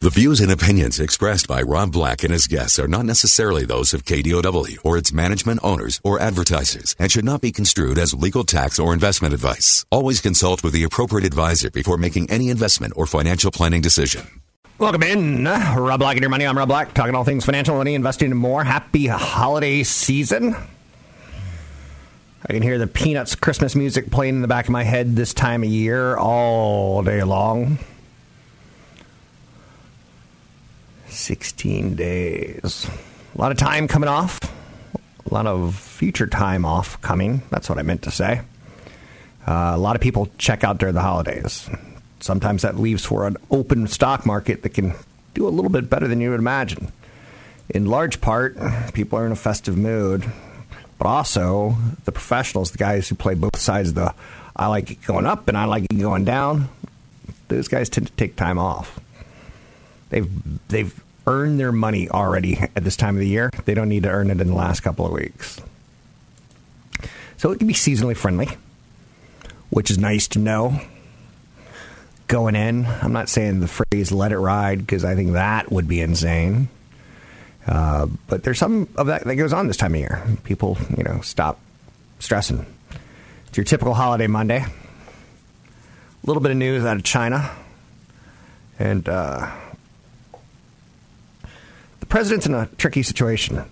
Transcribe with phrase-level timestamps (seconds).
[0.00, 3.92] The views and opinions expressed by Rob Black and his guests are not necessarily those
[3.92, 8.44] of KDOW or its management owners or advertisers and should not be construed as legal
[8.44, 9.84] tax or investment advice.
[9.90, 14.40] Always consult with the appropriate advisor before making any investment or financial planning decision.
[14.78, 16.46] Welcome in, Rob Black and your money.
[16.46, 18.62] I'm Rob Black, talking all things financial, money, investing, and more.
[18.62, 20.54] Happy holiday season.
[22.48, 25.34] I can hear the Peanuts Christmas music playing in the back of my head this
[25.34, 27.78] time of year all day long.
[31.18, 32.88] 16 days.
[33.34, 34.38] A lot of time coming off.
[35.30, 37.42] A lot of future time off coming.
[37.50, 38.40] That's what I meant to say.
[39.46, 41.68] Uh, a lot of people check out during the holidays.
[42.20, 44.94] Sometimes that leaves for an open stock market that can
[45.34, 46.92] do a little bit better than you would imagine.
[47.68, 48.56] In large part,
[48.94, 50.24] people are in a festive mood,
[50.98, 54.14] but also the professionals, the guys who play both sides of the
[54.56, 56.68] I like it going up and I like it going down,
[57.46, 58.98] those guys tend to take time off.
[60.10, 60.28] They've
[60.68, 63.50] they've earned their money already at this time of the year.
[63.66, 65.60] They don't need to earn it in the last couple of weeks.
[67.36, 68.48] So it can be seasonally friendly,
[69.70, 70.80] which is nice to know.
[72.26, 75.88] Going in, I'm not saying the phrase "let it ride" because I think that would
[75.88, 76.68] be insane.
[77.66, 80.22] Uh, but there's some of that that goes on this time of year.
[80.44, 81.58] People, you know, stop
[82.18, 82.66] stressing.
[83.46, 84.58] It's your typical holiday Monday.
[84.62, 87.50] A little bit of news out of China,
[88.78, 89.08] and.
[89.08, 89.50] Uh,
[92.08, 93.64] president's in a tricky situation.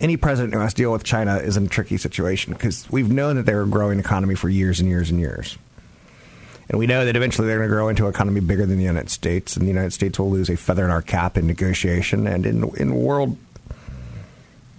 [0.00, 3.10] Any president who has to deal with China is in a tricky situation because we've
[3.10, 5.58] known that they're a growing economy for years and years and years.
[6.68, 8.84] And we know that eventually they're going to grow into an economy bigger than the
[8.84, 12.26] United States, and the United States will lose a feather in our cap in negotiation
[12.26, 13.36] and in, in world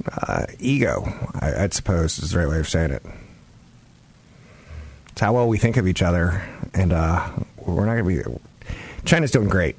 [0.07, 1.03] uh, ego,
[1.41, 3.03] I, I'd suppose is the right way of saying it.
[5.11, 8.39] It's how well we think of each other, and uh, we're not going to be.
[9.05, 9.75] China's doing great.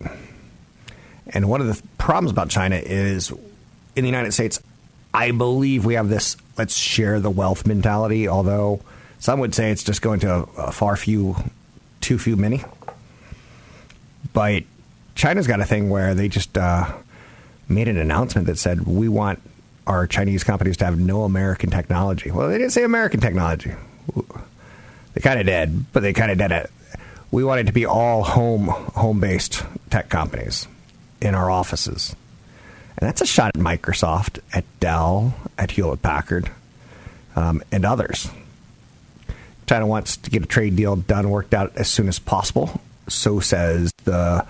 [1.30, 4.60] And one of the problems about China is in the United States,
[5.14, 8.80] I believe we have this let's share the wealth mentality, although
[9.18, 11.36] some would say it's just going to a, a far few,
[12.00, 12.62] too few many.
[14.32, 14.64] But
[15.14, 16.92] China's got a thing where they just uh,
[17.68, 19.40] made an announcement that said, we want
[19.86, 22.30] our Chinese companies to have no American technology.
[22.30, 23.72] Well, they didn't say American technology.
[25.14, 26.70] They kind of did, but they kind of did it.
[27.30, 30.66] We want it to be all home home based tech companies
[31.20, 32.14] in our offices.
[32.98, 36.50] And that's a shot at Microsoft, at Dell, at Hewlett Packard,
[37.36, 38.28] um, and others.
[39.66, 42.80] China wants to get a trade deal done, worked out as soon as possible.
[43.08, 44.44] So says the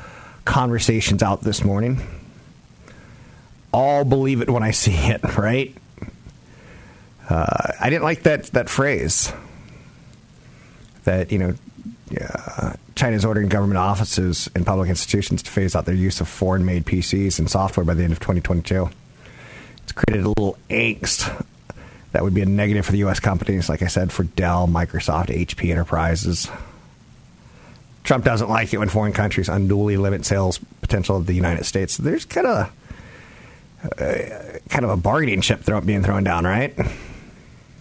[0.44, 2.00] conversations out this morning.
[3.72, 5.74] All believe it when I see it, right?
[7.28, 9.32] Uh, I didn't like that that phrase.
[11.04, 11.54] That you know,
[12.18, 16.64] uh, China's ordering government offices and public institutions to phase out their use of foreign
[16.64, 18.90] made PCs and software by the end of 2022.
[19.82, 21.44] It's created a little angst
[22.12, 23.20] that would be a negative for the U.S.
[23.20, 26.50] companies, like I said, for Dell, Microsoft, HP Enterprises.
[28.02, 31.96] Trump doesn't like it when foreign countries unduly limit sales potential of the United States.
[31.96, 32.72] There's kind of
[33.98, 36.76] uh, kind of a bargaining chip throw, being thrown down, right?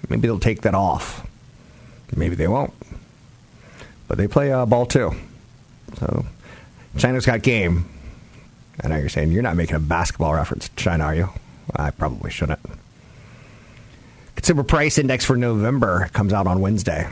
[0.07, 1.27] Maybe they'll take that off.
[2.15, 2.73] Maybe they won't
[4.09, 5.13] but they play uh, ball too.
[5.99, 6.25] So
[6.97, 7.85] China's got game.
[8.83, 11.29] I know you're saying you're not making a basketball reference to China, are you?
[11.73, 12.59] I probably shouldn't.
[14.35, 17.07] Consumer price index for November comes out on Wednesday.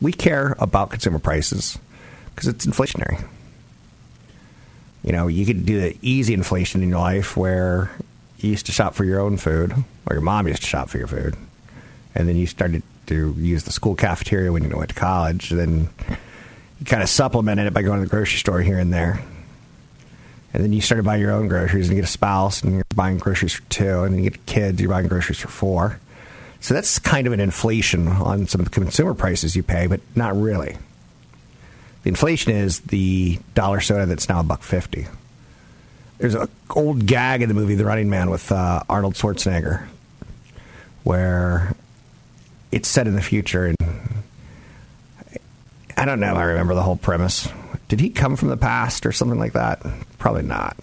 [0.00, 1.78] We care about consumer prices
[2.34, 3.26] because it's inflationary.
[5.02, 7.90] You know, you could do the easy inflation in your life where
[8.38, 9.72] you used to shop for your own food,
[10.06, 11.34] or your mom used to shop for your food,
[12.14, 15.50] and then you started to use the school cafeteria when you went to college.
[15.50, 15.88] Then
[16.78, 19.22] you kind of supplemented it by going to the grocery store here and there.
[20.54, 22.84] And then you started buying your own groceries and you get a spouse and you're
[22.94, 24.02] buying groceries for two.
[24.02, 25.98] And then you get kids, you're buying groceries for four.
[26.60, 30.00] So that's kind of an inflation on some of the consumer prices you pay, but
[30.14, 30.76] not really.
[32.02, 35.06] The inflation is the dollar soda that's now a buck fifty.
[36.18, 39.86] There's an old gag in the movie The Running Man with uh, Arnold Schwarzenegger,
[41.02, 41.74] where
[42.72, 43.76] it's set in the future, and
[45.96, 46.34] I don't know.
[46.34, 47.48] I remember the whole premise.
[47.88, 49.84] Did he come from the past or something like that?
[50.18, 50.76] Probably not.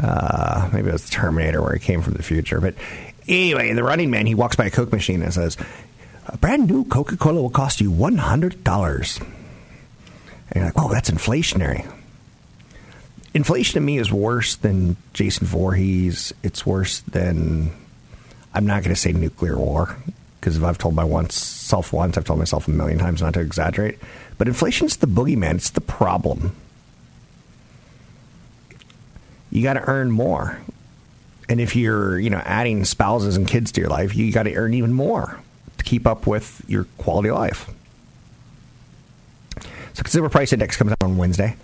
[0.00, 2.60] Uh, maybe it was the Terminator where he came from the future.
[2.60, 2.74] But
[3.26, 5.56] anyway, in the running man, he walks by a Coke machine and says,
[6.26, 9.20] a brand new Coca Cola will cost you $100.
[9.20, 9.26] And
[10.54, 11.90] you're like, oh, that's inflationary.
[13.34, 16.32] Inflation to me is worse than Jason Voorhees.
[16.42, 17.72] It's worse than,
[18.54, 19.96] I'm not going to say nuclear war,
[20.40, 23.98] because if I've told myself once, I've told myself a million times not to exaggerate.
[24.36, 26.54] But inflation's the boogeyman, it's the problem.
[29.50, 30.58] You got to earn more.
[31.48, 34.54] And if you're, you know, adding spouses and kids to your life, you got to
[34.54, 35.40] earn even more
[35.78, 37.70] to keep up with your quality of life.
[39.94, 41.56] So consumer price index comes out on Wednesday.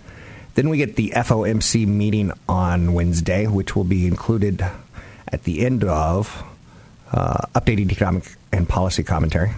[0.55, 4.65] Then we get the FOMC meeting on Wednesday, which will be included
[5.27, 6.43] at the end of
[7.11, 9.51] uh, updated economic and policy commentary.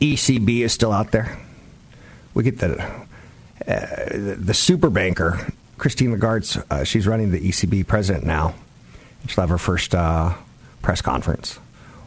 [0.00, 1.38] ECB is still out there.
[2.34, 2.82] We get the
[3.66, 3.86] uh,
[4.36, 6.46] the super banker Christine Lagarde.
[6.70, 8.54] Uh, she's running the ECB president now.
[9.28, 10.34] She'll have her first uh,
[10.82, 11.58] press conference.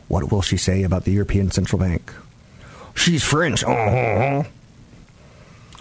[0.07, 2.13] What will she say about the European Central Bank?
[2.95, 3.63] She's French.
[3.63, 4.43] Uh-huh.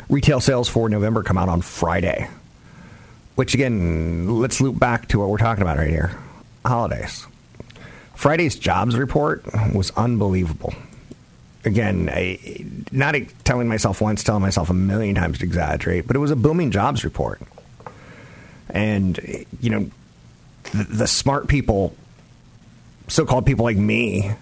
[0.08, 2.28] Retail sales for November come out on Friday.
[3.34, 6.16] Which, again, let's loop back to what we're talking about right here
[6.64, 7.26] holidays.
[8.16, 10.74] Friday's jobs report was unbelievable.
[11.64, 13.14] Again, I, not
[13.44, 16.70] telling myself once, telling myself a million times to exaggerate, but it was a booming
[16.70, 17.40] jobs report.
[18.70, 19.90] And, you know,
[20.72, 21.94] the, the smart people,
[23.06, 24.32] so called people like me,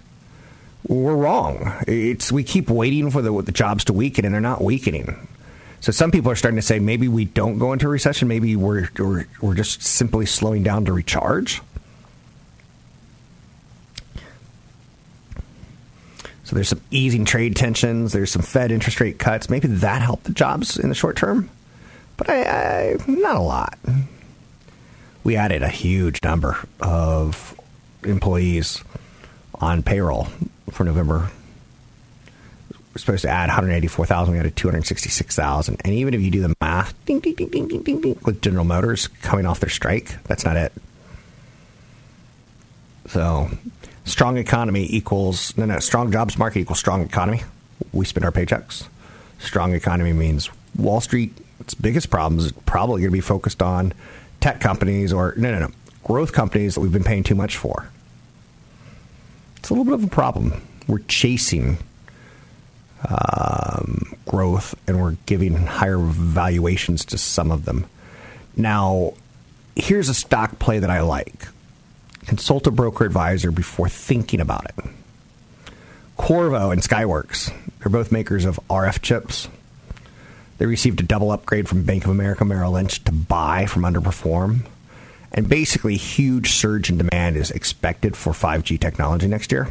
[0.86, 1.72] were wrong.
[1.88, 5.28] It's we keep waiting for the, the jobs to weaken, and they're not weakening.
[5.80, 8.28] So some people are starting to say maybe we don't go into a recession.
[8.28, 11.60] Maybe we're, we're, we're just simply slowing down to recharge.
[16.44, 18.12] So there's some easing trade tensions.
[18.12, 19.48] There's some Fed interest rate cuts.
[19.48, 21.50] Maybe that helped the jobs in the short term,
[22.16, 23.78] but I, I, not a lot.
[25.24, 27.58] We added a huge number of
[28.04, 28.84] employees
[29.54, 30.28] on payroll
[30.70, 31.30] for November.
[32.94, 34.34] We're supposed to add 184,000.
[34.34, 35.80] We added 266,000.
[35.82, 38.42] And even if you do the math, ding, ding, ding, ding, ding, ding, ding, with
[38.42, 40.72] General Motors coming off their strike, that's not it.
[43.08, 43.50] So
[44.04, 47.42] strong economy equals no no strong jobs market equals strong economy.
[47.92, 48.86] We spend our paychecks.
[49.38, 51.36] Strong economy means Wall Street.
[51.60, 53.92] Its biggest problems probably going to be focused on
[54.40, 55.70] tech companies or no no no
[56.02, 57.88] growth companies that we've been paying too much for.
[59.56, 60.60] It's a little bit of a problem.
[60.86, 61.78] We're chasing
[63.08, 67.86] um, growth and we're giving higher valuations to some of them.
[68.56, 69.14] Now,
[69.74, 71.48] here's a stock play that I like
[72.24, 74.84] consult a broker advisor before thinking about it.
[76.18, 79.48] Qorvo and Skyworks, they're both makers of RF chips.
[80.58, 84.66] They received a double upgrade from Bank of America Merrill Lynch to buy from underperform.
[85.32, 89.68] And basically, huge surge in demand is expected for 5G technology next year.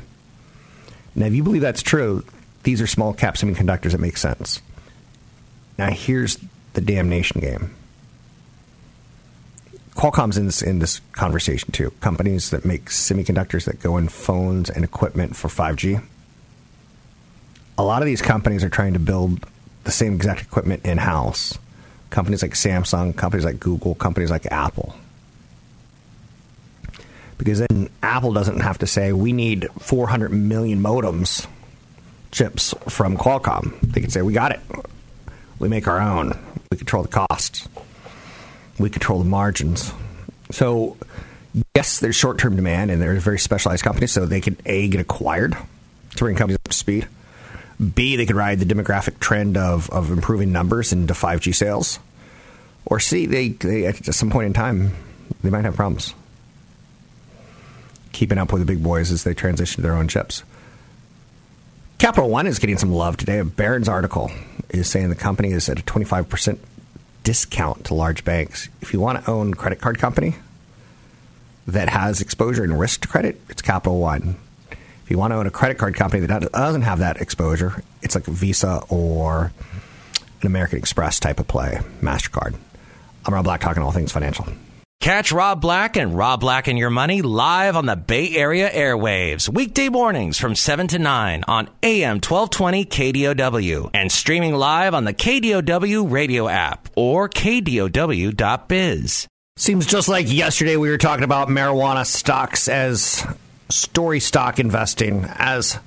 [1.16, 2.26] Now, if you believe that's true,
[2.64, 4.62] these are small cap semiconductors that make sense.
[5.78, 6.38] Now, here's
[6.74, 7.74] the damnation game
[9.96, 11.92] Qualcomm's in this in this conversation too.
[12.02, 16.04] Companies that make semiconductors that go in phones and equipment for 5G.
[17.78, 19.46] A lot of these companies are trying to build
[19.84, 21.58] the same exact equipment in house.
[22.10, 24.96] Companies like Samsung, companies like Google, companies like Apple.
[27.38, 31.48] Because then Apple doesn't have to say we need 400 million modems
[32.32, 33.80] chips from Qualcomm.
[33.82, 34.60] They can say we got it.
[35.60, 36.38] We make our own.
[36.72, 37.68] We control the costs
[38.80, 39.92] we control the margins.
[40.52, 40.98] So,
[41.76, 45.02] yes, there's short term demand and there's very specialized companies, so they can A, get
[45.02, 45.58] acquired
[46.16, 47.08] to bring companies up to speed.
[47.94, 52.00] B, they could ride the demographic trend of, of improving numbers into 5G sales.
[52.86, 54.94] Or C, they, they at some point in time,
[55.42, 56.14] they might have problems
[58.14, 60.44] keeping up with the big boys as they transition to their own chips.
[61.98, 63.40] Capital One is getting some love today.
[63.40, 64.32] A Barron's article
[64.70, 66.60] is saying the company is at a 25%
[67.24, 68.70] discount to large banks.
[68.82, 70.36] If you want to own a credit card company
[71.68, 74.36] that has exposure and risk to credit, it's Capital One.
[74.72, 78.16] If you want to own a credit card company that doesn't have that exposure, it's
[78.16, 79.52] like Visa or
[80.42, 82.56] an American Express type of play, MasterCard.
[83.26, 84.46] I'm Rob Black, talking all things financial.
[85.04, 89.50] Catch Rob Black and Rob Black and Your Money live on the Bay Area airwaves,
[89.50, 95.14] weekday mornings from 7 to 9 on AM 1220 KDOW and streaming live on the
[95.14, 99.28] KDOW radio app or KDOW.biz.
[99.58, 103.28] Seems just like yesterday we were talking about marijuana stocks as
[103.70, 105.80] story stock investing, as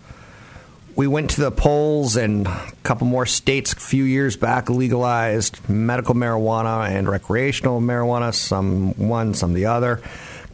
[0.97, 5.69] we went to the polls, and a couple more states a few years back legalized
[5.69, 10.01] medical marijuana and recreational marijuana, some one, some the other.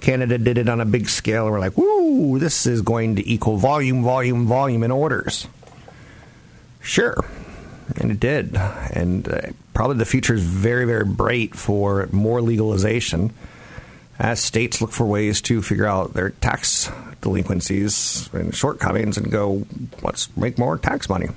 [0.01, 3.29] Canada did it on a big scale, and we're like, woo, this is going to
[3.29, 5.47] equal volume, volume, volume in orders.
[6.81, 7.17] Sure.
[7.97, 8.57] And it did.
[8.57, 9.41] And uh,
[9.75, 13.33] probably the future is very, very bright for more legalization
[14.19, 16.91] as states look for ways to figure out their tax
[17.23, 19.65] delinquencies and shortcomings and go,
[20.03, 21.29] let's make more tax money.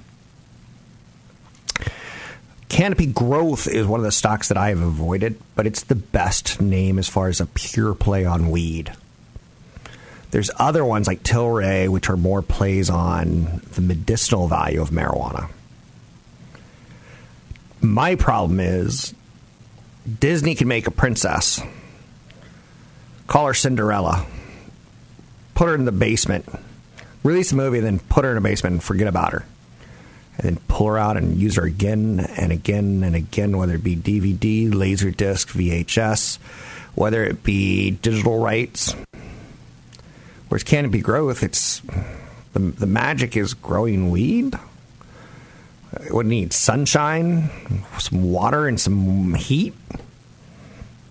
[2.67, 6.59] Canopy Growth is one of the stocks that I have avoided, but it's the best
[6.59, 8.91] name as far as a pure play on weed.
[10.31, 15.49] There's other ones like Tilray, which are more plays on the medicinal value of marijuana.
[17.79, 19.13] My problem is
[20.19, 21.61] Disney can make a princess,
[23.27, 24.25] call her Cinderella,
[25.55, 26.45] put her in the basement,
[27.23, 29.45] release the movie, and then put her in a basement and forget about her.
[30.37, 33.83] And then pull her out and use her again and again and again, whether it
[33.83, 36.37] be DVD, Laserdisc, VHS,
[36.93, 38.93] whether it be digital rights.
[40.49, 41.81] Whereas Canopy Growth, it's
[42.51, 44.55] the, the magic is growing weed.
[46.05, 47.49] It would need sunshine,
[47.97, 49.73] some water, and some heat.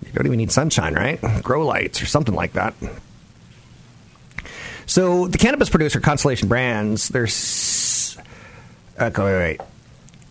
[0.05, 1.19] You don't even need sunshine, right?
[1.43, 2.75] Grow lights or something like that.
[4.87, 8.17] So the cannabis producer Constellation Brands, there's
[9.01, 9.61] okay, wait, wait.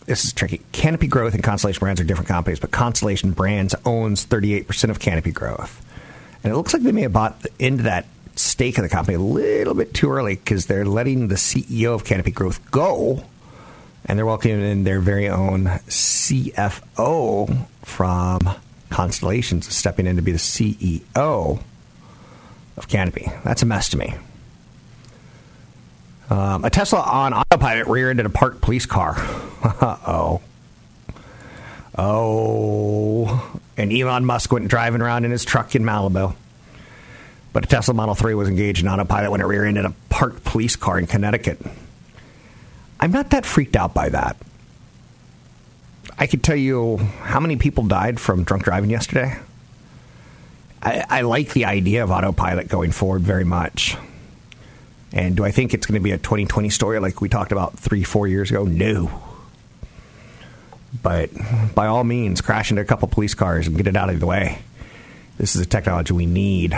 [0.06, 0.62] This is tricky.
[0.74, 5.32] Canopy Growth and Constellation Brands are different companies, but Constellation Brands owns 38% of Canopy
[5.32, 5.82] Growth.
[6.44, 8.06] And it looks like they may have bought into that
[8.36, 12.04] stake of the company a little bit too early because they're letting the CEO of
[12.04, 13.24] Canopy Growth go
[14.06, 18.40] and they're welcoming in their very own CFO from
[18.90, 21.62] Constellations stepping in to be the CEO
[22.78, 23.32] of Canopy.
[23.44, 24.14] That's a mess to me.
[26.34, 29.14] Um, a Tesla on autopilot rear-ended a parked police car.
[29.64, 30.42] oh.
[31.96, 33.60] Oh.
[33.78, 36.34] And Elon Musk went driving around in his truck in Malibu.
[37.54, 40.76] But a Tesla Model 3 was engaged in autopilot when it rear-ended a parked police
[40.76, 41.62] car in Connecticut.
[43.00, 44.36] I'm not that freaked out by that.
[46.18, 49.38] I could tell you how many people died from drunk driving yesterday.
[50.82, 53.98] I, I like the idea of autopilot going forward very much.
[55.14, 57.78] And do I think it's going to be a 2020 story like we talked about
[57.78, 58.64] three, four years ago?
[58.64, 59.22] No.
[61.02, 61.30] But
[61.76, 64.26] by all means, crash into a couple police cars and get it out of the
[64.26, 64.60] way.
[65.38, 66.76] This is a technology we need.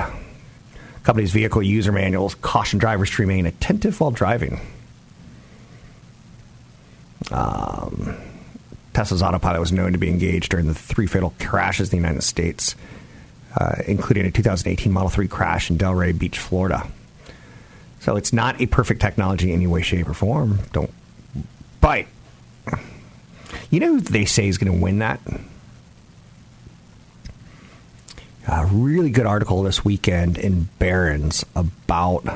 [1.03, 4.59] Company's vehicle user manuals caution drivers to remain attentive while driving.
[7.31, 8.15] Um,
[8.93, 12.23] Tesla's autopilot was known to be engaged during the three fatal crashes in the United
[12.23, 12.75] States,
[13.55, 16.87] uh, including a 2018 Model 3 crash in Delray Beach, Florida.
[18.05, 20.59] So it's not a perfect technology in any way, shape, or form.
[20.71, 20.91] Don't.
[21.81, 22.05] But
[23.71, 25.19] you know they say is going to win that?
[28.47, 32.27] A really good article this weekend in Barron's about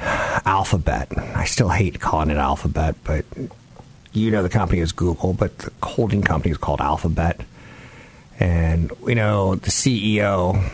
[0.00, 1.12] Alphabet.
[1.18, 3.26] I still hate calling it Alphabet, but
[4.14, 7.42] you know the company is Google, but the holding company is called Alphabet.
[8.40, 10.66] And you know the CEO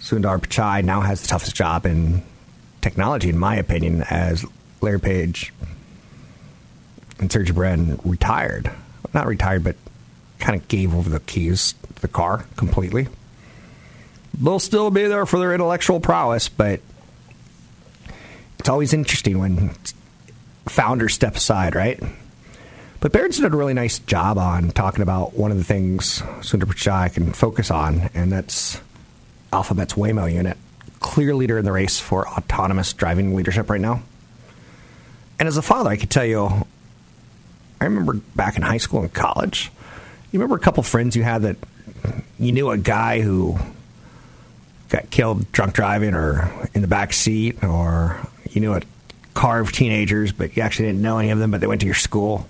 [0.00, 2.24] Sundar Pichai now has the toughest job in
[2.80, 4.44] technology, in my opinion, as
[4.80, 5.52] Larry Page
[7.18, 8.70] and Sergey Brin retired.
[9.14, 9.76] Not retired, but
[10.38, 13.08] kind of gave over the keys to the car completely.
[14.40, 16.80] They'll still be there for their intellectual prowess, but
[18.58, 19.70] it's always interesting when
[20.66, 22.00] founders step aside, right?
[23.00, 26.64] But Barron's did a really nice job on talking about one of the things Sundar
[26.64, 28.80] Pichai can focus on, and that's
[29.52, 30.56] Alphabet's Waymo unit.
[31.00, 34.02] Clear leader in the race for autonomous driving leadership right now.
[35.38, 36.66] And as a father, I could tell you,
[37.80, 39.70] I remember back in high school and college,
[40.32, 41.56] you remember a couple friends you had that
[42.38, 43.58] you knew a guy who
[44.88, 48.18] got killed drunk driving or in the back seat, or
[48.50, 48.82] you knew a
[49.34, 51.86] car of teenagers, but you actually didn't know any of them, but they went to
[51.86, 52.46] your school.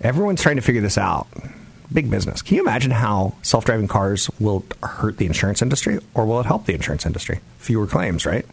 [0.00, 1.26] Everyone's trying to figure this out.
[1.92, 2.42] Big business.
[2.42, 6.46] Can you imagine how self driving cars will hurt the insurance industry or will it
[6.46, 7.38] help the insurance industry?
[7.58, 8.46] Fewer claims, right?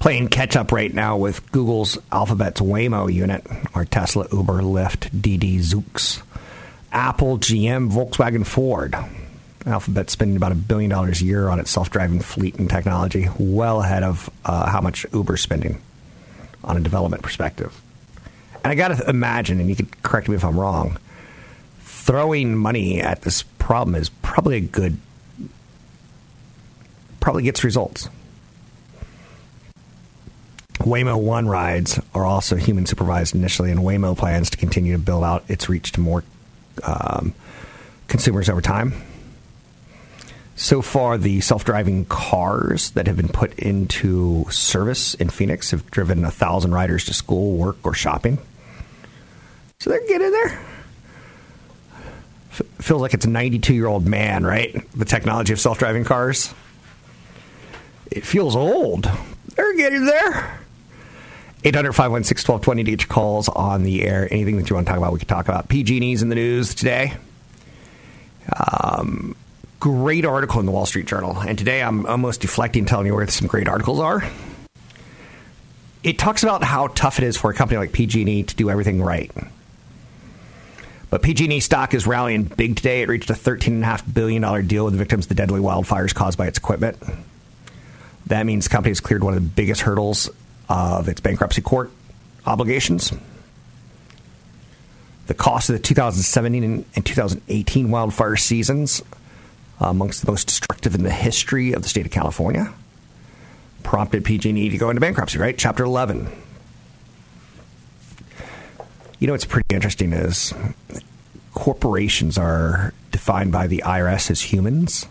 [0.00, 5.58] Playing catch up right now with Google's Alphabet's Waymo unit, or Tesla, Uber, Lyft, Didi,
[5.58, 6.20] Zoox,
[6.90, 8.96] Apple, GM, Volkswagen, Ford.
[9.64, 13.28] Alphabet spending about a billion dollars a year on its self driving fleet and technology,
[13.38, 15.80] well ahead of uh, how much Uber's spending
[16.64, 17.80] on a development perspective.
[18.64, 20.98] And I got to imagine, and you could correct me if I'm wrong,
[22.08, 24.96] throwing money at this problem is probably a good,
[27.20, 28.08] probably gets results.
[30.78, 35.22] Waymo One rides are also human supervised initially, and Waymo plans to continue to build
[35.22, 36.24] out its reach to more
[36.82, 37.34] um,
[38.06, 38.94] consumers over time.
[40.56, 45.90] So far, the self driving cars that have been put into service in Phoenix have
[45.90, 48.38] driven a thousand riders to school, work, or shopping.
[49.78, 50.77] So they're getting there.
[52.80, 54.74] Feels like it's a 92 year old man, right?
[54.92, 56.54] The technology of self driving cars.
[58.10, 59.10] It feels old.
[59.54, 60.60] They're getting there.
[61.64, 64.28] 800 516 1220 to get your calls on the air.
[64.30, 65.68] Anything that you want to talk about, we can talk about.
[65.68, 67.14] PG&E's in the news today.
[68.54, 69.34] Um,
[69.80, 71.36] great article in the Wall Street Journal.
[71.38, 74.22] And today I'm almost deflecting, telling you where some great articles are.
[76.04, 79.02] It talks about how tough it is for a company like PG&E to do everything
[79.02, 79.32] right.
[81.10, 83.02] But PG&E stock is rallying big today.
[83.02, 86.46] It reached a $13.5 billion deal with the victims of the deadly wildfires caused by
[86.46, 86.98] its equipment.
[88.26, 90.28] That means the company has cleared one of the biggest hurdles
[90.68, 91.90] of its bankruptcy court
[92.44, 93.12] obligations.
[95.28, 99.02] The cost of the 2017 and 2018 wildfire seasons,
[99.80, 102.72] amongst the most destructive in the history of the state of California,
[103.82, 105.38] prompted PG&E to go into bankruptcy.
[105.38, 106.28] Right, Chapter 11.
[109.18, 110.54] You know what's pretty interesting is
[111.52, 115.08] corporations are defined by the IRS as humans.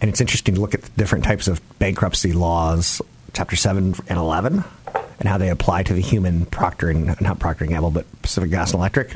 [0.00, 3.00] And it's interesting to look at the different types of bankruptcy laws,
[3.34, 4.64] Chapter 7 and 11,
[5.20, 8.50] and how they apply to the human Procter and not Procter and Gamble, but Pacific
[8.50, 9.14] Gas and Electric.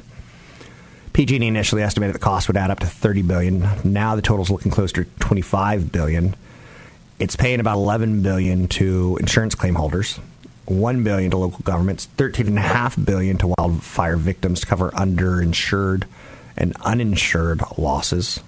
[1.12, 3.68] PG&E initially estimated the cost would add up to 30 billion.
[3.84, 6.36] Now the total is looking closer to 25 billion.
[7.18, 10.18] It's paying about 11 billion to insurance claim holders,
[10.66, 16.04] 1 billion to local governments, 13.5 billion to wildfire victims to cover underinsured
[16.56, 18.40] and uninsured losses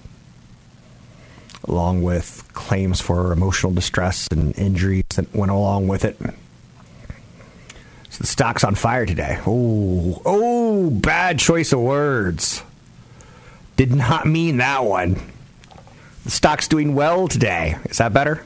[1.67, 6.19] along with claims for emotional distress and injuries that went along with it.
[8.11, 9.41] So the stock's on fire today.
[9.47, 12.63] Oh, oh, bad choice of words.
[13.77, 15.21] Did not mean that one.
[16.25, 17.77] The stock's doing well today.
[17.87, 18.45] Is that better?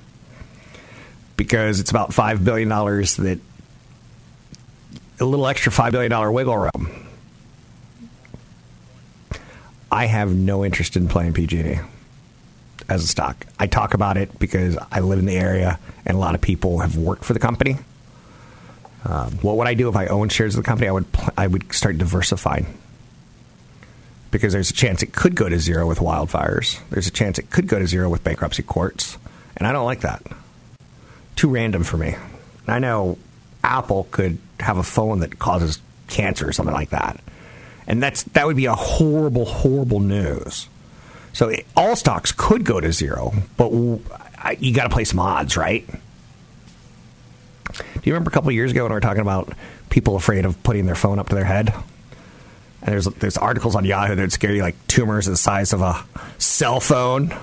[1.36, 3.40] Because it's about $5 billion that
[5.20, 7.06] a little extra $5 billion wiggle room.
[9.90, 11.80] I have no interest in playing PG&E
[12.88, 13.46] as a stock.
[13.58, 16.80] I talk about it because I live in the area and a lot of people
[16.80, 17.76] have worked for the company.
[19.04, 20.88] Um, what would I do if I owned shares of the company?
[20.88, 22.66] I would pl- I would start diversifying
[24.30, 26.80] because there's a chance it could go to zero with wildfires.
[26.90, 29.16] There's a chance it could go to zero with bankruptcy courts,
[29.56, 30.22] and I don't like that.
[31.36, 32.16] Too random for me.
[32.66, 33.18] I know
[33.62, 37.20] Apple could have a phone that causes cancer or something like that,
[37.86, 40.68] and that's that would be a horrible, horrible news.
[41.32, 45.86] So all stocks could go to zero, but you got to play some odds, right?
[47.72, 49.52] Do you remember a couple years ago when we were talking about
[49.90, 51.72] people afraid of putting their phone up to their head?
[52.82, 56.04] And there's there's articles on Yahoo that scare you like tumors the size of a
[56.38, 57.34] cell phone.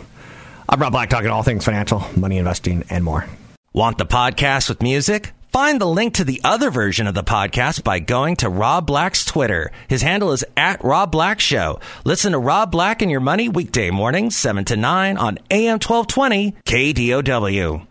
[0.67, 3.28] I'm Rob Black, talking all things financial, money investing, and more.
[3.71, 5.32] Want the podcast with music?
[5.56, 9.24] Find the link to the other version of the podcast by going to Rob Black's
[9.24, 9.72] Twitter.
[9.88, 11.80] His handle is at Rob Black Show.
[12.04, 16.56] Listen to Rob Black and Your Money weekday mornings, 7 to 9 on AM 1220
[16.65, 17.88] KDOW.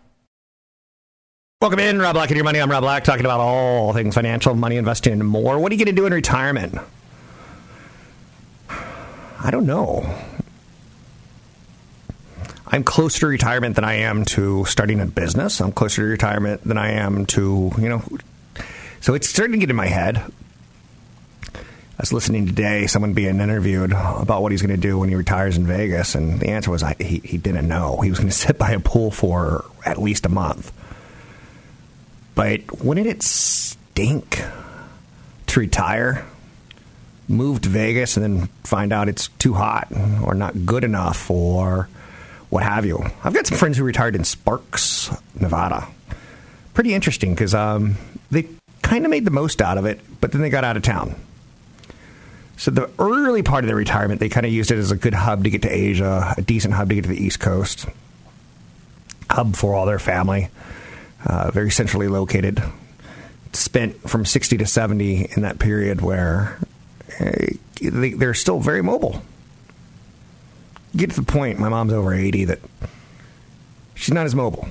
[1.59, 2.59] Welcome in, Rob Black and Your Money.
[2.59, 5.57] I'm Rob Black, talking about all things financial, money investing, and more.
[5.57, 6.75] What are you going to do in retirement?
[8.69, 10.03] I don't know.
[12.75, 15.61] I'm closer to retirement than I am to starting a business.
[15.61, 18.03] I'm closer to retirement than I am to, you know.
[18.99, 20.17] So it's starting to get in my head.
[20.17, 25.15] I was listening today, someone being interviewed about what he's going to do when he
[25.15, 28.01] retires in Vegas, and the answer was I, he, he didn't know.
[28.01, 30.73] He was going to sit by a pool for at least a month.
[32.35, 34.43] But wouldn't it stink
[35.47, 36.25] to retire,
[37.29, 39.87] move to Vegas, and then find out it's too hot
[40.25, 41.87] or not good enough or
[42.55, 43.03] what have you.
[43.21, 45.89] I've got some friends who retired in Sparks, Nevada.
[46.73, 47.97] Pretty interesting because um,
[48.31, 48.47] they
[48.81, 51.15] kind of made the most out of it, but then they got out of town.
[52.55, 55.13] So the early part of their retirement, they kind of used it as a good
[55.13, 57.87] hub to get to Asia, a decent hub to get to the East Coast,
[59.29, 60.47] hub for all their family,
[61.25, 62.63] uh, very centrally located.
[63.51, 66.57] Spent from 60 to 70 in that period where
[67.19, 67.47] uh,
[67.81, 69.21] they, they're still very mobile
[70.95, 72.59] get to the point, my mom's over 80, that
[73.93, 74.67] she's not as mobile.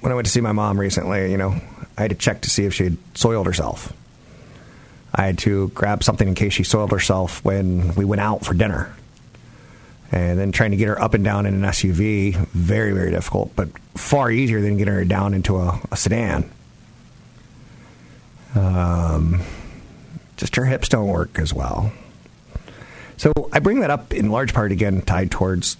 [0.00, 1.54] When I went to see my mom recently, you know,
[1.96, 3.92] I had to check to see if she had soiled herself.
[5.14, 8.52] I had to grab something in case she soiled herself when we went out for
[8.52, 8.94] dinner.
[10.10, 13.54] And then trying to get her up and down in an SUV, very, very difficult,
[13.56, 16.50] but far easier than getting her down into a, a sedan.
[18.54, 19.40] Um,
[20.36, 21.92] just her hips don't work as well.
[23.16, 25.76] So I bring that up in large part again tied towards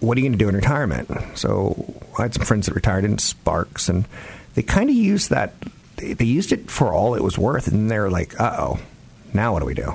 [0.00, 1.10] what are you going to do in retirement?
[1.34, 4.06] So I had some friends that retired in Sparks, and
[4.54, 5.54] they kind of used that.
[5.96, 8.80] They, used it for all it was worth, and they're like, "Uh oh,
[9.32, 9.94] now what do we do?"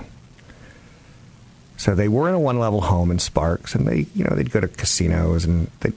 [1.78, 4.60] So they were in a one-level home in Sparks, and they, you know, they'd go
[4.60, 5.94] to casinos and they'd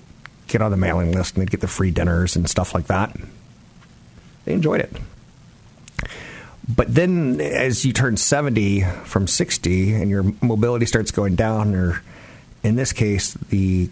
[0.47, 3.17] get on the mailing list and they'd get the free dinners and stuff like that.
[4.45, 4.93] They enjoyed it.
[6.69, 12.03] But then, as you turn 70 from 60 and your mobility starts going down, or
[12.63, 13.91] in this case, the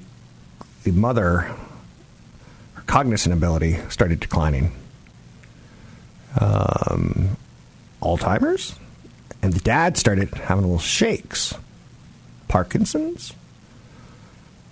[0.85, 1.50] the mother,
[2.74, 4.72] her cognizant ability started declining.
[6.40, 7.37] Um,
[8.00, 8.76] Alzheimer's,
[9.42, 11.54] and the dad started having little shakes.
[12.48, 13.33] Parkinson's.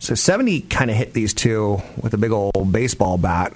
[0.00, 3.52] So 70 kind of hit these two with a big old baseball bat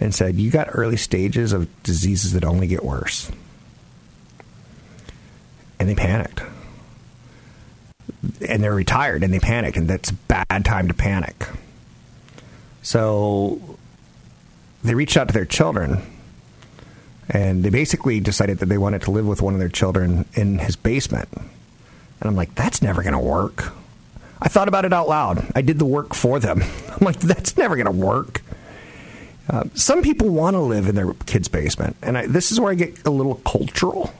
[0.00, 3.30] and said, You got early stages of diseases that only get worse.
[5.84, 6.40] And they panicked.
[8.48, 11.46] And they're retired and they panicked, and that's a bad time to panic.
[12.80, 13.76] So
[14.82, 16.00] they reached out to their children
[17.28, 20.58] and they basically decided that they wanted to live with one of their children in
[20.58, 21.28] his basement.
[21.34, 21.44] And
[22.22, 23.74] I'm like, that's never going to work.
[24.40, 25.52] I thought about it out loud.
[25.54, 26.62] I did the work for them.
[26.88, 28.40] I'm like, that's never going to work.
[29.50, 32.72] Uh, some people want to live in their kid's basement, and I, this is where
[32.72, 34.10] I get a little cultural.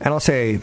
[0.00, 0.60] And I'll say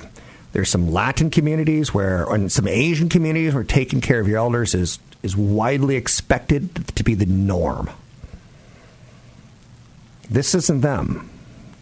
[0.51, 4.75] there's some Latin communities where, and some Asian communities where taking care of your elders
[4.75, 7.89] is is widely expected to be the norm.
[10.29, 11.29] This isn't them.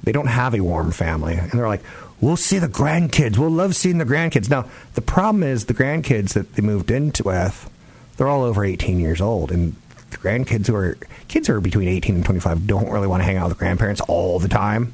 [0.04, 1.84] They don't have a warm family, and they're like,
[2.22, 3.38] we'll see the grandkids.
[3.38, 4.50] We'll love seeing the grandkids.
[4.50, 7.70] Now, the problem is the grandkids that they moved into with,
[8.18, 9.76] they're all over 18 years old, and
[10.12, 13.26] the grandkids who are kids who are between 18 and 25 don't really want to
[13.26, 14.94] hang out with grandparents all the time.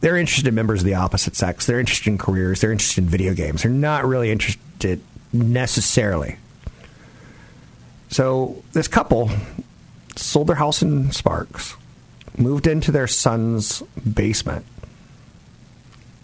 [0.00, 1.66] They're interested in members of the opposite sex.
[1.66, 2.60] They're interested in careers.
[2.60, 3.62] They're interested in video games.
[3.62, 5.00] They're not really interested
[5.32, 6.36] necessarily.
[8.08, 9.30] So this couple
[10.16, 11.76] sold their house in Sparks,
[12.36, 14.64] moved into their son's basement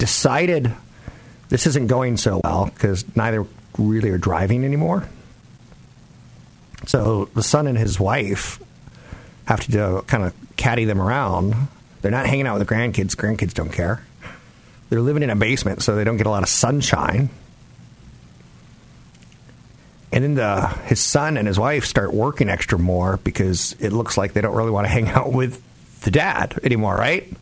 [0.03, 0.73] decided
[1.49, 3.47] this isn't going so well because neither
[3.79, 5.09] really are driving anymore.
[6.89, 8.61] So the son and his wife
[9.45, 11.55] have to do, kind of caddy them around.
[12.03, 13.17] They're not hanging out with the grandkids.
[13.17, 14.05] Grandkids don't care.
[14.91, 17.31] They're living in a basement, so they don't get a lot of sunshine.
[20.13, 24.19] And then the, his son and his wife start working extra more because it looks
[24.19, 25.63] like they don't really want to hang out with
[26.03, 27.33] the dad anymore, right?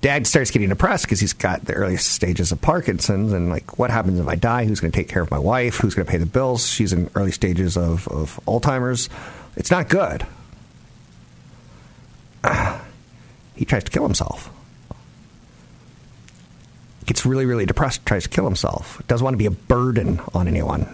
[0.00, 3.90] dad starts getting depressed because he's got the early stages of Parkinson's and like, what
[3.90, 4.64] happens if I die?
[4.64, 5.76] Who's going to take care of my wife?
[5.76, 6.68] Who's going to pay the bills?
[6.68, 9.08] She's in early stages of, of Alzheimer's.
[9.56, 10.26] It's not good.
[13.56, 14.50] he tries to kill himself.
[17.06, 19.02] Gets really, really depressed, tries to kill himself.
[19.08, 20.86] Doesn't want to be a burden on anyone.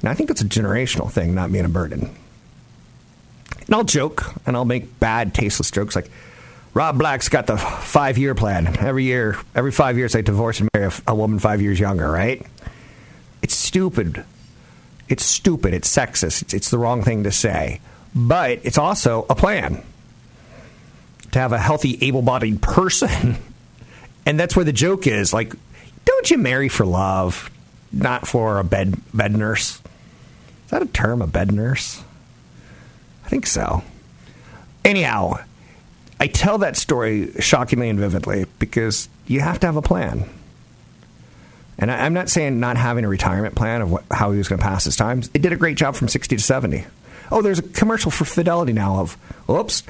[0.00, 2.14] And I think that's a generational thing, not being a burden.
[3.66, 6.10] And I'll joke and I'll make bad, tasteless jokes like,
[6.74, 8.76] Rob Black's got the five year plan.
[8.78, 12.08] Every year, every five years, I divorce and marry a, a woman five years younger,
[12.08, 12.46] right?
[13.42, 14.24] It's stupid.
[15.08, 15.74] It's stupid.
[15.74, 16.42] It's sexist.
[16.42, 17.80] It's, it's the wrong thing to say.
[18.14, 19.82] But it's also a plan
[21.32, 23.36] to have a healthy, able bodied person.
[24.26, 25.32] and that's where the joke is.
[25.32, 25.54] Like,
[26.04, 27.50] don't you marry for love,
[27.92, 29.80] not for a bed, bed nurse?
[30.64, 32.02] Is that a term, a bed nurse?
[33.24, 33.82] I think so.
[34.84, 35.40] Anyhow,
[36.20, 40.28] I tell that story shockingly and vividly because you have to have a plan.
[41.78, 44.48] And I, am not saying not having a retirement plan of what, how he was
[44.48, 45.20] going to pass his time.
[45.20, 46.84] They did a great job from 60 to 70.
[47.30, 49.16] Oh, there's a commercial for Fidelity now of,
[49.48, 49.84] oops,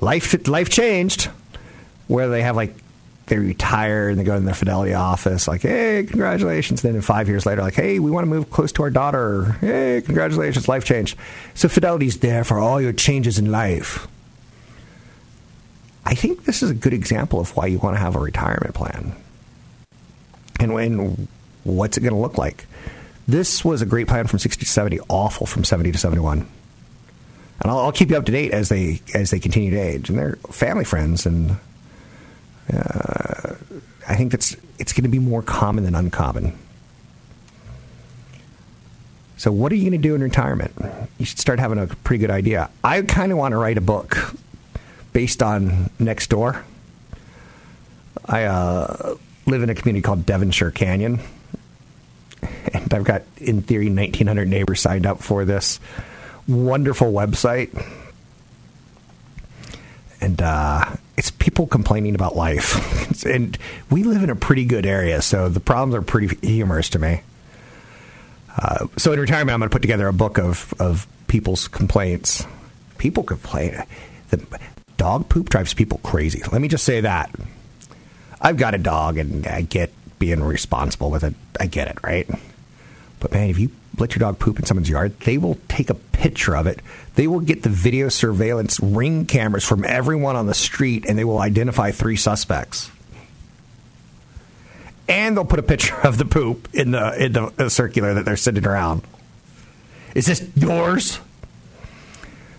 [0.00, 1.30] life life changed,
[2.08, 2.74] where they have like
[3.26, 6.84] they retire and they go in their Fidelity office, like, hey, congratulations.
[6.84, 9.56] and Then five years later, like, hey, we want to move close to our daughter.
[9.60, 11.18] Hey, congratulations, life changed.
[11.54, 14.06] So Fidelity's there for all your changes in life.
[16.04, 18.74] I think this is a good example of why you want to have a retirement
[18.74, 19.12] plan.
[20.60, 21.26] And when
[21.64, 22.66] what's it going to look like?
[23.26, 26.46] This was a great plan from 60 to 70, awful from 70 to 71.
[27.60, 30.10] And I'll, I'll keep you up to date as they as they continue to age.
[30.10, 31.58] And they're family friends, and
[32.72, 33.54] uh,
[34.08, 36.58] I think that's it's going to be more common than uncommon.
[39.38, 40.72] So, what are you going to do in retirement?
[41.18, 42.70] You should start having a pretty good idea.
[42.82, 44.34] I kind of want to write a book
[45.12, 46.62] based on Nextdoor.
[48.24, 49.16] I uh,
[49.46, 51.20] live in a community called Devonshire Canyon,
[52.72, 55.80] and I've got, in theory, 1,900 neighbors signed up for this
[56.48, 57.70] wonderful website.
[60.20, 63.24] And uh, it's people complaining about life.
[63.26, 63.56] and
[63.90, 67.20] we live in a pretty good area, so the problems are pretty humorous to me.
[68.56, 72.44] Uh, so in retirement, I'm going to put together a book of, of people's complaints.
[72.98, 73.82] People complain.
[74.30, 74.44] The
[74.96, 76.42] dog poop drives people crazy.
[76.50, 77.30] Let me just say that.
[78.40, 81.34] I've got a dog, and I get being responsible with it.
[81.60, 82.28] I get it, right?
[83.20, 85.94] But man, if you let your dog poop in someone's yard, they will take a
[85.94, 86.80] picture of it.
[87.14, 91.24] They will get the video surveillance ring cameras from everyone on the street, and they
[91.24, 92.90] will identify three suspects.
[95.08, 98.36] And they'll put a picture of the poop in the in the, circular that they're
[98.36, 99.02] sending around.
[100.14, 101.20] Is this yours?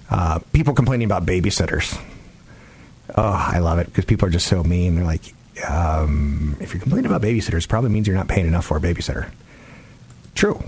[0.09, 1.99] Uh, people complaining about babysitters.
[3.15, 4.95] Oh, I love it because people are just so mean.
[4.95, 5.33] They're like,
[5.67, 9.29] um, if you're complaining about babysitters, probably means you're not paying enough for a babysitter.
[10.35, 10.63] True.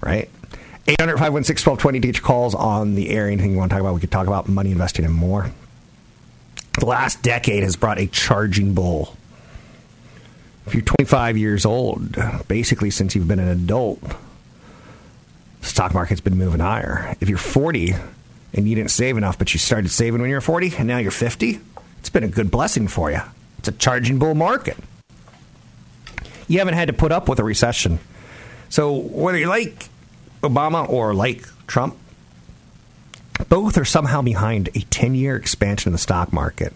[0.00, 0.30] Right?
[0.86, 3.26] 800 516 1220 to get your calls on the air.
[3.26, 5.50] Anything you want to talk about, we could talk about money investing and more.
[6.78, 9.16] The last decade has brought a charging bull.
[10.66, 14.00] If you're 25 years old, basically since you've been an adult,
[15.60, 17.16] the stock market's been moving higher.
[17.20, 17.94] If you're 40
[18.54, 20.98] and you didn't save enough, but you started saving when you were 40 and now
[20.98, 21.60] you're 50,
[21.98, 23.20] it's been a good blessing for you.
[23.58, 24.76] It's a charging bull market.
[26.46, 27.98] You haven't had to put up with a recession.
[28.68, 29.88] So whether you like
[30.42, 31.96] Obama or like Trump,
[33.48, 36.72] both are somehow behind a 10 year expansion of the stock market.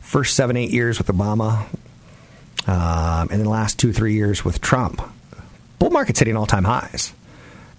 [0.00, 1.66] First seven, eight years with Obama,
[2.66, 5.00] um, and then the last two, three years with Trump.
[5.78, 7.12] Bull market's hitting all time highs.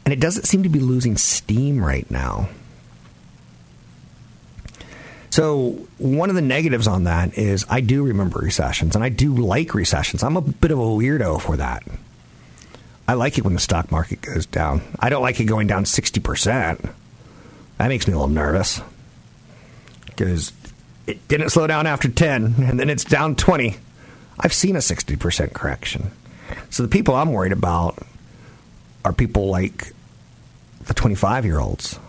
[0.06, 2.50] And it doesn't seem to be losing steam right now.
[5.30, 9.34] So, one of the negatives on that is I do remember recessions and I do
[9.36, 10.24] like recessions.
[10.24, 11.84] I'm a bit of a weirdo for that.
[13.12, 14.82] I like it when the stock market goes down.
[14.98, 16.94] I don't like it going down 60%.
[17.78, 18.80] That makes me a little nervous
[20.06, 20.54] because
[21.08, 23.76] it didn't slow down after 10 and then it's down 20.
[24.40, 26.12] I've seen a 60% correction.
[26.70, 28.00] So, the people I'm worried about
[29.04, 29.92] are people like
[30.86, 32.00] the 25 year olds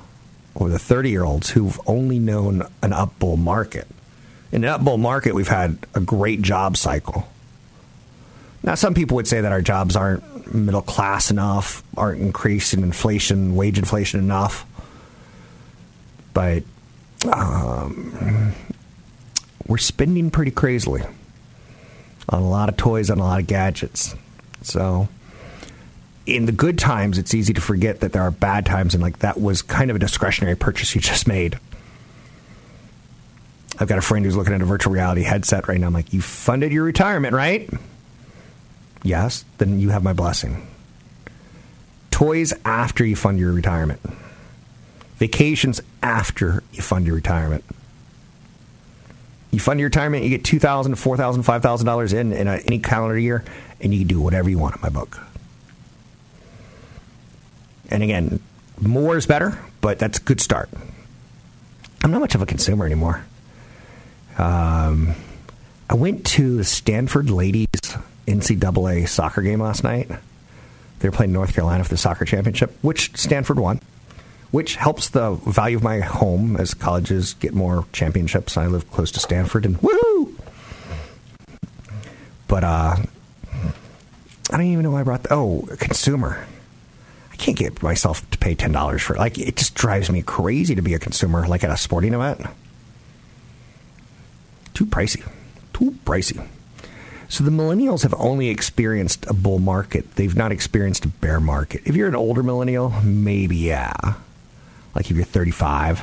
[0.54, 3.88] or the 30 year olds who've only known an up bull market.
[4.52, 7.26] In an up bull market, we've had a great job cycle.
[8.62, 13.56] Now, some people would say that our jobs aren't middle class enough, aren't increasing inflation,
[13.56, 14.66] wage inflation enough.
[16.34, 16.62] But
[17.30, 18.54] um,
[19.66, 21.02] we're spending pretty crazily
[22.28, 24.14] on a lot of toys, on a lot of gadgets.
[24.62, 25.08] So
[26.26, 29.18] in the good times, it's easy to forget that there are bad times, and like
[29.20, 31.58] that was kind of a discretionary purchase you just made.
[33.78, 35.88] I've got a friend who's looking at a virtual reality headset right now.
[35.88, 37.68] I'm like, you funded your retirement, right?
[39.02, 40.66] Yes, then you have my blessing.
[42.10, 44.00] Toys after you fund your retirement.
[45.16, 47.64] Vacations after you fund your retirement.
[49.50, 53.44] You fund your retirement, you get $2,000, $4,000, $5,000 in, in a, any calendar year,
[53.80, 55.20] and you can do whatever you want in my book.
[57.90, 58.40] And again,
[58.80, 60.70] more is better, but that's a good start.
[62.02, 63.24] I'm not much of a consumer anymore.
[64.38, 65.14] Um,
[65.90, 67.68] I went to the Stanford ladies
[68.26, 70.10] NCAA soccer game last night.
[70.98, 73.80] They were playing North Carolina for the soccer championship, which Stanford won,
[74.50, 78.56] which helps the value of my home as colleges get more championships.
[78.56, 80.36] I live close to Stanford, and woo!
[82.46, 82.96] But uh,
[84.50, 85.24] I don't even know why I brought.
[85.24, 86.46] The, oh, consumer
[87.32, 89.18] I can't get myself to pay ten dollars for it.
[89.18, 92.42] Like it just drives me crazy to be a consumer, like at a sporting event.
[94.74, 95.26] Too pricey.
[95.72, 96.46] Too pricey.
[97.32, 100.16] So the millennials have only experienced a bull market.
[100.16, 101.80] They've not experienced a bear market.
[101.86, 103.94] If you're an older millennial, maybe yeah.
[104.94, 106.02] Like if you're 35.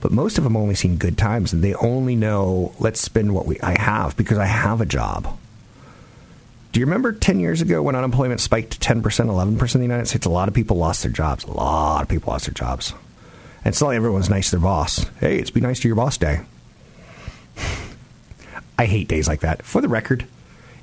[0.00, 3.44] But most of them only seen good times and they only know let's spend what
[3.44, 5.38] we I have because I have a job.
[6.72, 10.08] Do you remember 10 years ago when unemployment spiked to 10%, 11% in the United
[10.08, 10.24] States?
[10.24, 11.44] A lot of people lost their jobs.
[11.44, 12.94] A lot of people lost their jobs.
[13.62, 15.04] And suddenly everyone's nice to their boss.
[15.20, 16.40] Hey, it's be nice to your boss day.
[18.80, 19.62] I hate days like that.
[19.62, 20.24] For the record,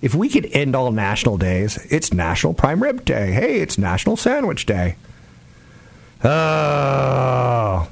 [0.04, 3.32] if we could end all national days, it's National Prime Rib Day.
[3.32, 4.98] Hey, it's National Sandwich Day.
[6.24, 7.90] Oh.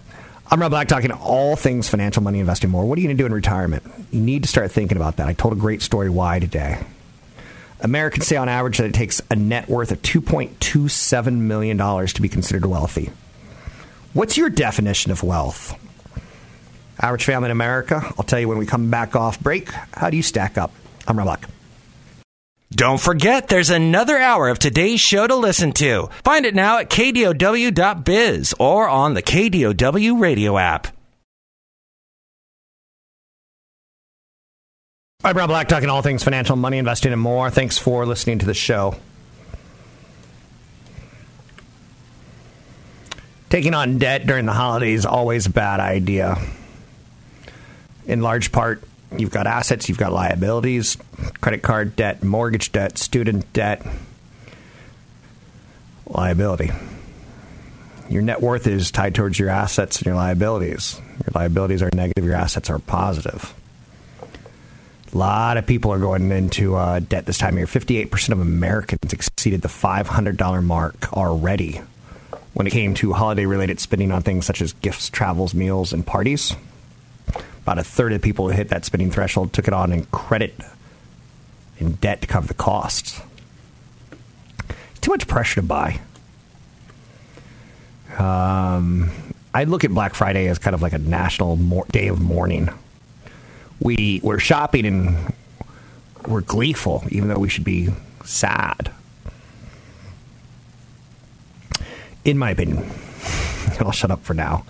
[0.51, 2.85] I'm Rob Black talking all things financial money investing more.
[2.85, 3.81] What are you going to do in retirement?
[4.11, 5.27] You need to start thinking about that.
[5.27, 6.77] I told a great story why today.
[7.79, 12.29] Americans say on average that it takes a net worth of $2.27 million to be
[12.29, 13.09] considered wealthy.
[14.13, 15.75] What's your definition of wealth?
[16.99, 19.69] Average family in America, I'll tell you when we come back off break.
[19.93, 20.71] How do you stack up?
[21.07, 21.49] I'm Rob Black.
[22.71, 26.09] Don't forget, there's another hour of today's show to listen to.
[26.23, 30.87] Find it now at kdow.biz or on the KDOW radio app.
[35.23, 37.49] I'm Rob Black, talking all things financial, money, investing, and more.
[37.49, 38.95] Thanks for listening to the show.
[43.49, 46.37] Taking on debt during the holidays always a bad idea.
[48.07, 48.83] In large part,
[49.17, 50.97] you've got assets, you've got liabilities,
[51.41, 53.85] credit card debt, mortgage debt, student debt,
[56.07, 56.71] liability.
[58.09, 61.01] Your net worth is tied towards your assets and your liabilities.
[61.25, 63.53] Your liabilities are negative, your assets are positive.
[65.13, 67.67] A lot of people are going into uh, debt this time of year.
[67.67, 71.81] 58% of Americans exceeded the $500 mark already
[72.53, 76.05] when it came to holiday related spending on things such as gifts, travels, meals, and
[76.05, 76.55] parties.
[77.65, 80.05] About a third of the people who hit that spending threshold took it on in
[80.05, 80.53] credit
[81.79, 83.21] in debt to cover the costs.
[85.01, 85.99] too much pressure to buy.
[88.17, 89.11] Um,
[89.53, 91.57] I look at Black Friday as kind of like a national
[91.91, 92.69] day of mourning
[93.79, 95.33] we we're shopping and
[96.27, 97.89] we're gleeful, even though we should be
[98.23, 98.91] sad.
[102.23, 102.89] In my opinion.
[103.79, 104.65] I'll shut up for now.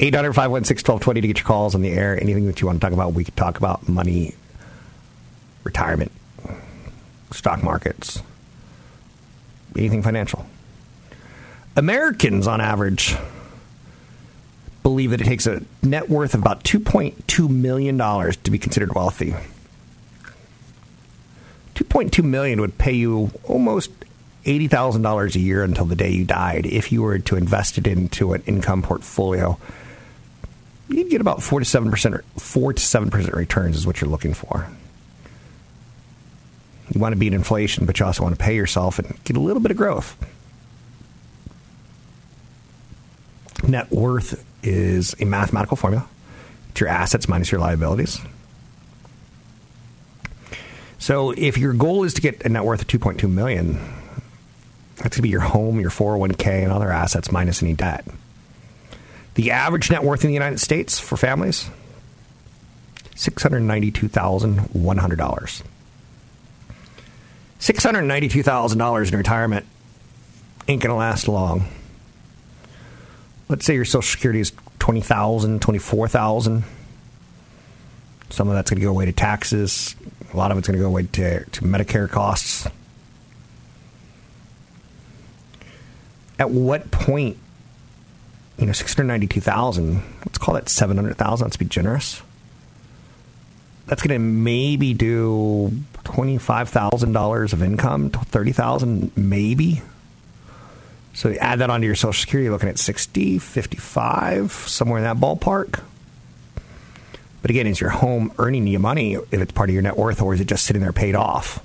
[0.00, 2.20] 800 516 1220 to get your calls on the air.
[2.20, 4.34] Anything that you want to talk about, we could talk about money,
[5.64, 6.12] retirement,
[7.32, 8.22] stock markets,
[9.76, 10.46] anything financial.
[11.76, 13.16] Americans, on average,
[14.82, 19.34] believe that it takes a net worth of about $2.2 million to be considered wealthy.
[21.74, 23.90] 2.2 million would pay you almost
[24.46, 28.32] $80,000 a year until the day you died if you were to invest it into
[28.32, 29.58] an income portfolio.
[30.88, 34.68] You'd get about 4 to 7% 4 to 7% returns is what you're looking for.
[36.94, 39.40] You want to beat inflation, but you also want to pay yourself and get a
[39.40, 40.16] little bit of growth.
[43.66, 46.06] Net worth is a mathematical formula.
[46.70, 48.20] It's your assets minus your liabilities.
[50.98, 53.95] So if your goal is to get a net worth of 2.2 million,
[54.96, 58.06] that's going to be your home, your 401k, and other assets minus any debt.
[59.34, 61.68] The average net worth in the United States for families
[63.14, 65.62] $692,100.
[67.58, 69.66] $692,000 in retirement
[70.68, 71.66] ain't going to last long
[73.48, 76.64] let's say your Social Security is 20000 24000
[78.30, 79.94] Some of that's going to go away to taxes.
[80.32, 82.66] A lot of it's going to go away to, to Medicare costs.
[86.38, 87.38] At what point,
[88.58, 92.22] you know, 692000 let's call that 700000 let's be generous.
[93.86, 95.70] That's going to maybe do
[96.04, 99.82] $25,000 of income, 30000 maybe
[101.16, 105.04] so you add that onto your Social Security, you're looking at 60, 55, somewhere in
[105.04, 105.82] that ballpark.
[107.40, 110.20] But again, is your home earning you money if it's part of your net worth,
[110.20, 111.64] or is it just sitting there paid off?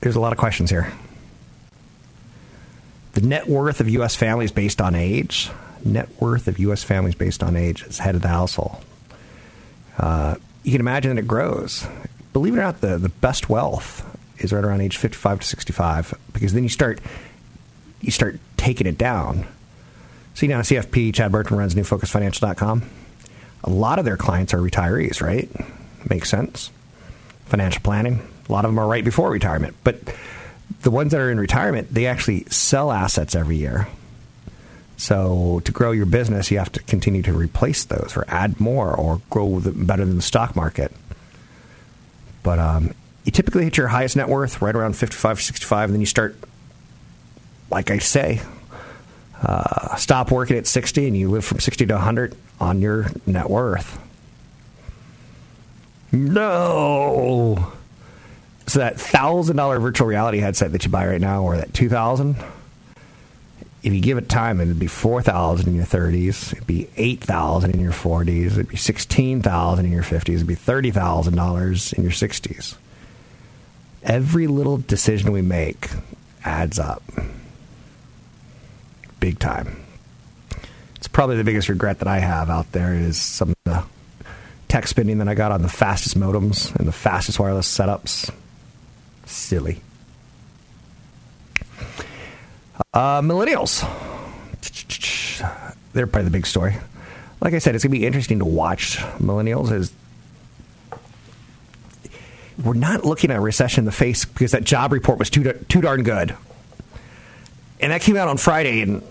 [0.00, 0.92] There's a lot of questions here.
[3.16, 4.14] The net worth of U.S.
[4.14, 5.48] families based on age.
[5.82, 6.84] Net worth of U.S.
[6.84, 8.76] families based on age as head of the household.
[9.96, 11.86] Uh, you can imagine that it grows.
[12.34, 14.04] Believe it or not, the, the best wealth
[14.36, 17.00] is right around age 55 to 65 because then you start
[18.02, 19.46] you start taking it down.
[20.34, 22.82] See now CFP, Chad Burton runs newfocusfinancial.com.
[23.64, 25.48] A lot of their clients are retirees, right?
[26.10, 26.70] Makes sense.
[27.46, 28.20] Financial planning.
[28.46, 29.74] A lot of them are right before retirement.
[29.84, 30.00] But
[30.86, 33.88] the ones that are in retirement, they actually sell assets every year.
[34.96, 38.94] So to grow your business, you have to continue to replace those or add more
[38.94, 40.92] or grow better than the stock market.
[42.44, 42.94] But um,
[43.24, 46.36] you typically hit your highest net worth right around 55, 65, and then you start,
[47.68, 48.40] like I say,
[49.42, 53.50] uh, stop working at 60 and you live from 60 to 100 on your net
[53.50, 53.98] worth.
[56.12, 57.72] No.
[58.66, 62.36] So that $1,000 virtual reality headset that you buy right now, or that 2000
[63.82, 67.78] if you give it time, it'd be 4000 in your 30s, it'd be 8000 in
[67.78, 72.76] your 40s, it'd be 16000 in your 50s, it'd be $30,000 in your 60s
[74.06, 75.90] every little decision we make
[76.44, 77.02] adds up
[79.18, 79.82] big time.
[80.94, 83.84] It's probably the biggest regret that I have out there is some of the
[84.68, 88.32] tech spending that I got on the fastest modems and the fastest wireless setups.
[89.26, 89.80] Silly.
[92.94, 93.82] Uh, millennials.
[95.92, 96.76] They're probably the big story.
[97.40, 99.92] Like I said, it's going to be interesting to watch millennials as
[102.64, 105.52] we're not looking at a recession in the face because that job report was too
[105.68, 106.34] too darn good.
[107.80, 108.80] And that came out on Friday.
[108.80, 109.02] And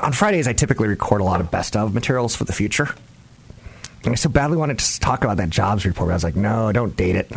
[0.00, 2.94] on Fridays, I typically record a lot of best of materials for the future.
[4.04, 6.10] And I so badly wanted to talk about that jobs report.
[6.10, 7.32] I was like, no, don't date it.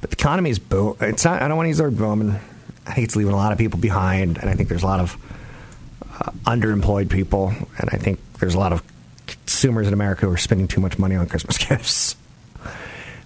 [0.00, 0.96] But the economy is boom.
[1.00, 1.42] It's not.
[1.42, 2.38] I don't want to use the word booming.
[2.86, 5.00] I think it's leaving a lot of people behind, and I think there's a lot
[5.00, 5.16] of
[6.02, 8.82] uh, underemployed people, and I think there's a lot of
[9.26, 12.16] consumers in America who are spending too much money on Christmas gifts.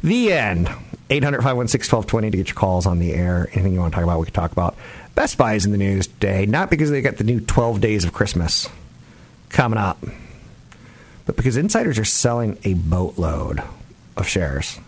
[0.03, 0.71] The end.
[1.11, 3.49] 800 516 1220 to get your calls on the air.
[3.53, 4.77] Anything you want to talk about, we can talk about.
[5.17, 8.05] Best Buy is in the news today, not because they got the new 12 days
[8.05, 8.69] of Christmas
[9.49, 9.99] coming up,
[11.27, 13.61] but because insiders are selling a boatload
[14.17, 14.79] of shares.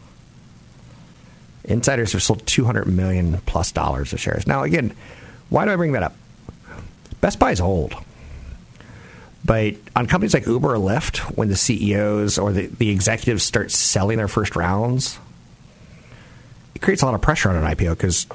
[1.65, 4.47] Insiders have sold 200 million plus dollars of shares.
[4.47, 4.95] Now, again,
[5.49, 6.17] why do I bring that up?
[7.21, 7.95] Best Buy is old.
[9.45, 13.71] But on companies like Uber or Lyft, when the CEOs or the, the executives start
[13.71, 15.19] selling their first rounds,
[16.75, 18.27] it creates a lot of pressure on an IPO because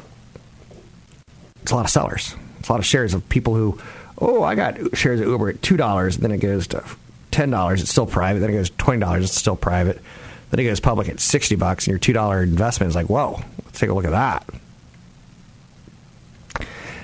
[1.61, 2.35] it's a lot of sellers.
[2.59, 3.79] It's a lot of shares of people who,
[4.19, 6.83] oh, I got shares of Uber at $2, then it goes to
[7.31, 10.01] $10, it's still private, then it goes $20, it's still private.
[10.49, 13.79] Then it goes public at 60 bucks and your $2 investment is like, whoa, let's
[13.79, 14.45] take a look at that.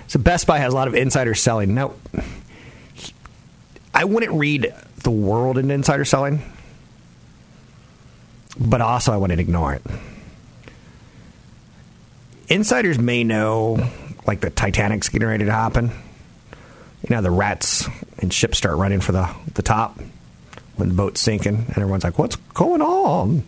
[0.08, 1.74] So Best Buy has a lot of insider selling.
[1.74, 1.94] Now,
[3.94, 6.42] I wouldn't read the world into insider selling,
[8.60, 9.82] but also I wouldn't ignore it.
[12.48, 13.90] Insiders may know,
[14.28, 15.90] like the Titanic's getting ready to happen.
[17.08, 17.88] You know, the rats
[18.20, 20.00] and ships start running for the, the top
[20.76, 23.44] when the boat's sinking, and everyone's like, "What's going on?"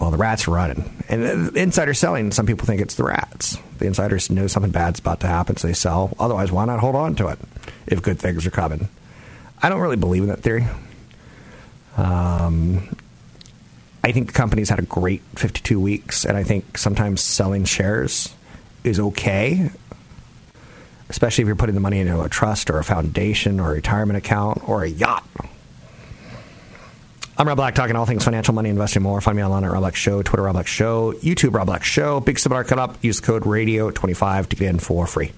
[0.00, 2.30] Well, the rats are running, and insider selling.
[2.30, 3.58] Some people think it's the rats.
[3.78, 6.14] The insiders know something bad's about to happen, so they sell.
[6.18, 7.38] Otherwise, why not hold on to it
[7.86, 8.88] if good things are coming?
[9.62, 10.66] I don't really believe in that theory.
[11.96, 12.96] Um,
[14.04, 18.34] I think the company's had a great 52 weeks, and I think sometimes selling shares
[18.84, 19.70] is okay,
[21.08, 24.16] especially if you're putting the money into a trust or a foundation or a retirement
[24.16, 25.24] account or a yacht.
[27.38, 29.20] I'm Rob Black, talking all things financial, money, investing, more.
[29.20, 32.18] Find me online at Rob Black Show, Twitter Rob Black Show, YouTube Rob Black Show.
[32.18, 32.96] Big seminar coming up.
[33.00, 35.30] Use code radio25 to get in for free.